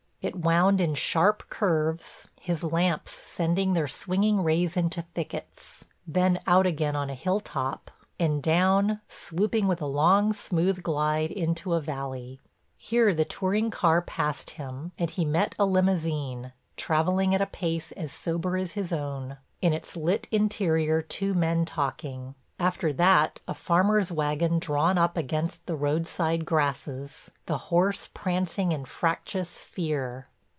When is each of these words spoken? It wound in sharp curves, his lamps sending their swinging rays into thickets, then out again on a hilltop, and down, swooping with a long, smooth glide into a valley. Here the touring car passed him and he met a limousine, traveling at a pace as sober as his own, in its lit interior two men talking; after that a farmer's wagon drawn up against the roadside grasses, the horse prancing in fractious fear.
It 0.23 0.35
wound 0.35 0.79
in 0.79 0.93
sharp 0.93 1.49
curves, 1.49 2.27
his 2.39 2.61
lamps 2.63 3.09
sending 3.11 3.73
their 3.73 3.87
swinging 3.87 4.43
rays 4.43 4.77
into 4.77 5.01
thickets, 5.01 5.83
then 6.05 6.39
out 6.45 6.67
again 6.67 6.95
on 6.95 7.09
a 7.09 7.15
hilltop, 7.15 7.89
and 8.19 8.39
down, 8.43 9.01
swooping 9.07 9.67
with 9.67 9.81
a 9.81 9.87
long, 9.87 10.31
smooth 10.31 10.83
glide 10.83 11.31
into 11.31 11.73
a 11.73 11.81
valley. 11.81 12.39
Here 12.77 13.15
the 13.15 13.25
touring 13.25 13.71
car 13.71 14.03
passed 14.03 14.51
him 14.51 14.91
and 14.99 15.09
he 15.09 15.25
met 15.25 15.55
a 15.57 15.65
limousine, 15.65 16.53
traveling 16.77 17.33
at 17.33 17.41
a 17.41 17.47
pace 17.47 17.91
as 17.93 18.11
sober 18.11 18.57
as 18.57 18.73
his 18.73 18.93
own, 18.93 19.37
in 19.59 19.73
its 19.73 19.97
lit 19.97 20.27
interior 20.29 21.01
two 21.01 21.33
men 21.33 21.65
talking; 21.65 22.35
after 22.59 22.93
that 22.93 23.39
a 23.47 23.53
farmer's 23.55 24.11
wagon 24.11 24.59
drawn 24.59 24.95
up 24.95 25.17
against 25.17 25.65
the 25.65 25.75
roadside 25.75 26.45
grasses, 26.45 27.31
the 27.47 27.57
horse 27.57 28.07
prancing 28.13 28.71
in 28.71 28.85
fractious 28.85 29.63
fear. 29.63 30.27